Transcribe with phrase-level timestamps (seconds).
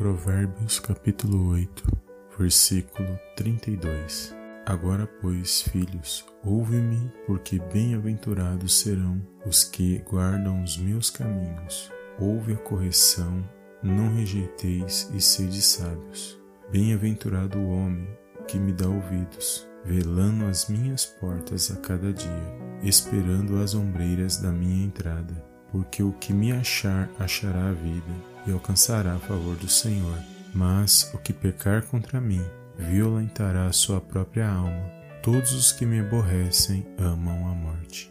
[0.00, 1.84] Provérbios capítulo 8,
[2.38, 4.34] versículo 32.
[4.64, 11.92] Agora, pois, filhos, ouve-me, porque bem-aventurados serão os que guardam os meus caminhos.
[12.18, 13.46] Ouve a correção,
[13.82, 16.40] não rejeiteis e sede sábios.
[16.72, 18.08] Bem-aventurado o homem
[18.48, 24.50] que me dá ouvidos, velando as minhas portas a cada dia, esperando as ombreiras da
[24.50, 30.18] minha entrada, porque o que me achar achará a vida e alcançará favor do Senhor.
[30.54, 32.44] Mas o que pecar contra mim
[32.76, 34.90] violentará a sua própria alma.
[35.22, 38.10] Todos os que me aborrecem amam a morte.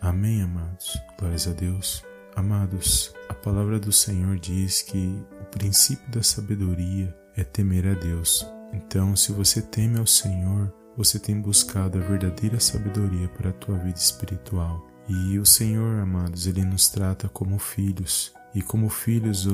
[0.00, 0.96] Amém, amados.
[1.18, 2.04] Glórias a Deus.
[2.36, 8.46] Amados, a palavra do Senhor diz que o princípio da sabedoria é temer a Deus.
[8.72, 13.76] Então, se você teme ao Senhor, você tem buscado a verdadeira sabedoria para a tua
[13.78, 14.84] vida espiritual.
[15.08, 18.32] E o Senhor, amados, ele nos trata como filhos.
[18.54, 19.46] E como filhos,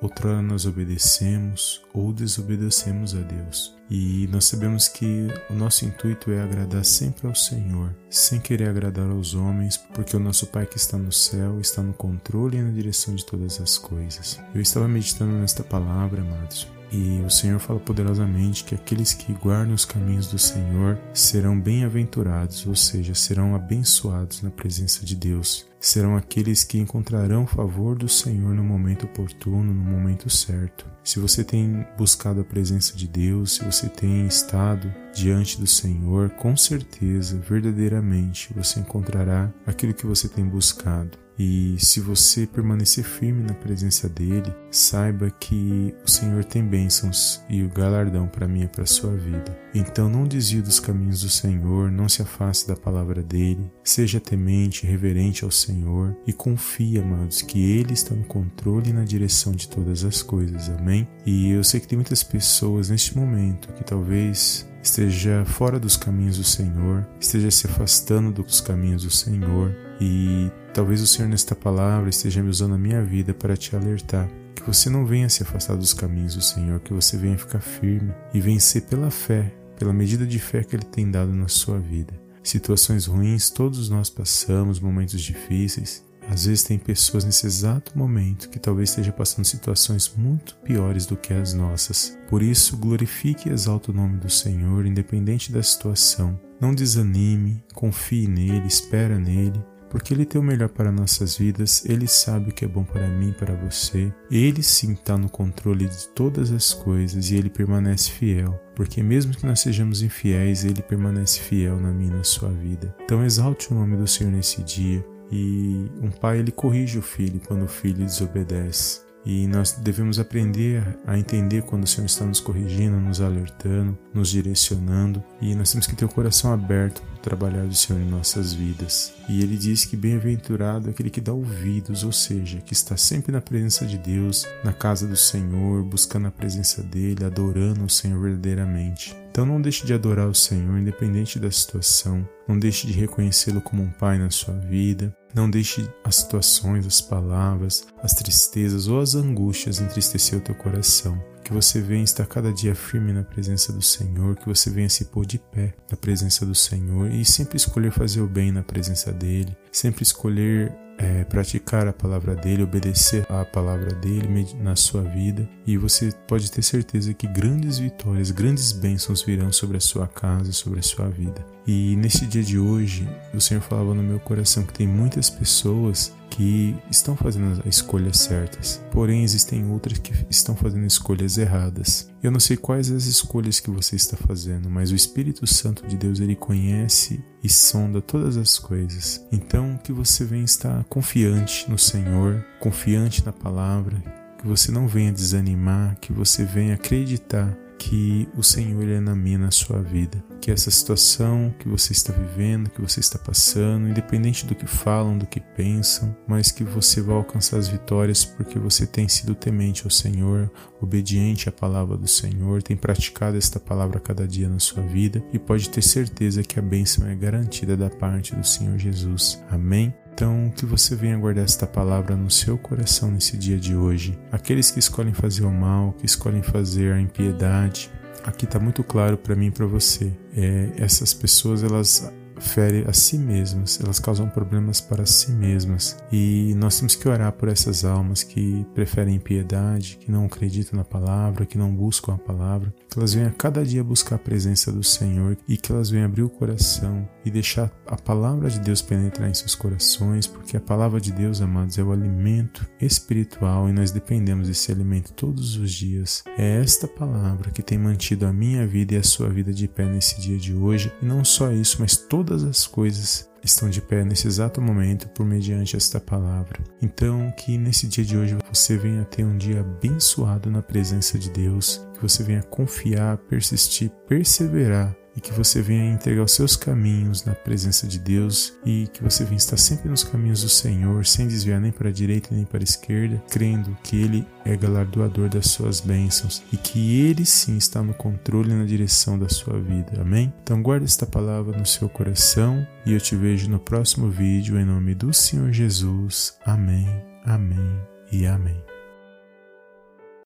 [0.00, 3.74] outrora nós obedecemos ou desobedecemos a Deus.
[3.90, 9.10] E nós sabemos que o nosso intuito é agradar sempre ao Senhor, sem querer agradar
[9.10, 12.70] aos homens, porque o nosso Pai que está no céu está no controle e na
[12.70, 14.40] direção de todas as coisas.
[14.54, 19.74] Eu estava meditando nesta palavra, amados, e o Senhor fala poderosamente que aqueles que guardam
[19.74, 25.66] os caminhos do Senhor serão bem-aventurados, ou seja, serão abençoados na presença de Deus.
[25.84, 30.86] Serão aqueles que encontrarão o favor do Senhor no momento oportuno, no momento certo.
[31.04, 36.30] Se você tem buscado a presença de Deus, se você tem estado diante do Senhor,
[36.30, 41.18] com certeza, verdadeiramente, você encontrará aquilo que você tem buscado.
[41.38, 47.62] E se você permanecer firme na presença dele, saiba que o Senhor tem bênçãos e
[47.62, 49.56] o galardão para mim e para a sua vida.
[49.74, 54.86] Então não desvie dos caminhos do Senhor, não se afaste da palavra dele, seja temente,
[54.86, 59.68] reverente ao Senhor e confie, amados, que ele está no controle e na direção de
[59.68, 60.70] todas as coisas.
[60.70, 61.08] Amém?
[61.26, 66.36] E eu sei que tem muitas pessoas neste momento que talvez esteja fora dos caminhos
[66.36, 72.10] do Senhor, esteja se afastando dos caminhos do Senhor e talvez o Senhor nesta palavra
[72.10, 75.76] esteja me usando a minha vida para te alertar que você não venha se afastar
[75.76, 80.26] dos caminhos do Senhor, que você venha ficar firme e vencer pela fé, pela medida
[80.26, 82.14] de fé que Ele tem dado na sua vida.
[82.42, 88.58] Situações ruins todos nós passamos, momentos difíceis, às vezes tem pessoas nesse exato momento que
[88.58, 92.16] talvez esteja passando situações muito piores do que as nossas.
[92.28, 96.40] Por isso, glorifique e exalte o nome do Senhor, independente da situação.
[96.58, 99.62] Não desanime, confie nele, espera nele,
[99.94, 103.06] porque Ele tem o melhor para nossas vidas, Ele sabe o que é bom para
[103.06, 104.12] mim e para você.
[104.28, 109.32] Ele sim está no controle de todas as coisas e Ele permanece fiel, porque mesmo
[109.32, 112.92] que nós sejamos infiéis, Ele permanece fiel na minha e na sua vida.
[113.04, 117.40] Então exalte o nome do Senhor nesse dia, e um pai ele corrige o filho
[117.46, 119.02] quando o filho desobedece.
[119.24, 124.28] E nós devemos aprender a entender quando o Senhor está nos corrigindo, nos alertando, nos
[124.28, 125.22] direcionando.
[125.40, 129.14] E nós temos que ter o coração aberto para trabalhar do Senhor em nossas vidas.
[129.28, 133.32] E ele diz que bem-aventurado é aquele que dá ouvidos, ou seja, que está sempre
[133.32, 138.20] na presença de Deus, na casa do Senhor, buscando a presença dele, adorando o Senhor
[138.20, 139.23] verdadeiramente.
[139.34, 142.24] Então não deixe de adorar o Senhor, independente da situação.
[142.46, 145.12] Não deixe de reconhecê-lo como um pai na sua vida.
[145.34, 151.20] Não deixe as situações, as palavras, as tristezas ou as angústias entristecer o teu coração.
[151.42, 155.06] Que você venha estar cada dia firme na presença do Senhor, que você venha se
[155.06, 159.12] pôr de pé na presença do Senhor e sempre escolher fazer o bem na presença
[159.12, 165.48] dele, sempre escolher é, praticar a palavra dele, obedecer à palavra dele na sua vida,
[165.66, 170.52] e você pode ter certeza que grandes vitórias, grandes bênçãos virão sobre a sua casa,
[170.52, 171.44] sobre a sua vida.
[171.66, 176.12] E nesse dia de hoje, o Senhor falava no meu coração que tem muitas pessoas
[176.30, 182.10] que estão fazendo as escolhas certas, porém existem outras que estão fazendo escolhas erradas.
[182.22, 185.96] Eu não sei quais as escolhas que você está fazendo, mas o Espírito Santo de
[185.96, 189.24] Deus ele conhece e sonda todas as coisas.
[189.30, 194.02] Então que você venha estar confiante no Senhor, confiante na palavra,
[194.38, 199.50] que você não venha desanimar, que você venha acreditar que o Senhor na minha, na
[199.50, 200.22] sua vida.
[200.40, 205.16] Que essa situação que você está vivendo, que você está passando, independente do que falam,
[205.16, 209.84] do que pensam, mas que você vai alcançar as vitórias porque você tem sido temente
[209.84, 210.50] ao Senhor,
[210.80, 215.38] obediente à palavra do Senhor, tem praticado esta palavra cada dia na sua vida e
[215.38, 219.42] pode ter certeza que a bênção é garantida da parte do Senhor Jesus.
[219.50, 219.94] Amém?
[220.14, 224.16] Então, que você venha guardar esta palavra no seu coração nesse dia de hoje.
[224.30, 227.90] Aqueles que escolhem fazer o mal, que escolhem fazer a impiedade,
[228.22, 230.12] aqui está muito claro para mim e para você.
[230.36, 235.96] É, essas pessoas elas ferem a si mesmas, elas causam problemas para si mesmas.
[236.12, 240.84] E nós temos que orar por essas almas que preferem piedade, que não acreditam na
[240.84, 244.70] palavra, que não buscam a palavra, que elas venham a cada dia buscar a presença
[244.72, 248.82] do Senhor e que elas venham abrir o coração e deixar a palavra de Deus
[248.82, 253.72] penetrar em seus corações, porque a palavra de Deus, amados, é o alimento espiritual e
[253.72, 256.22] nós dependemos desse alimento todos os dias.
[256.36, 259.86] É esta palavra que tem mantido a minha vida e a sua vida de pé
[259.86, 264.02] nesse dia de hoje, e não só isso, mas todas as coisas estão de pé
[264.02, 266.58] nesse exato momento por mediante esta palavra.
[266.80, 271.28] Então, que nesse dia de hoje você venha ter um dia abençoado na presença de
[271.28, 277.24] Deus, que você venha confiar, persistir, perseverar e que você venha entregar os seus caminhos
[277.24, 281.26] na presença de Deus e que você venha estar sempre nos caminhos do Senhor, sem
[281.26, 285.46] desviar nem para a direita nem para a esquerda, crendo que Ele é galardoador das
[285.46, 290.00] suas bênçãos e que Ele sim está no controle e na direção da sua vida.
[290.00, 290.32] Amém?
[290.42, 294.64] Então guarde esta palavra no seu coração e eu te vejo no próximo vídeo em
[294.64, 296.36] nome do Senhor Jesus.
[296.44, 296.88] Amém,
[297.24, 298.73] amém e amém.